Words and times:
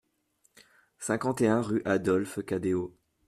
cinquante 0.97 1.41
et 1.41 1.47
un 1.47 1.61
rue 1.61 1.83
Adolphe 1.85 2.41
Cadéot 2.43 2.97